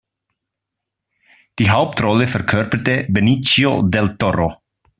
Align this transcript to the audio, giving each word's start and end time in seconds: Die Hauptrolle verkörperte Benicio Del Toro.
Die 1.59 1.69
Hauptrolle 1.69 2.27
verkörperte 2.27 3.05
Benicio 3.07 3.83
Del 3.83 4.17
Toro. 4.17 4.57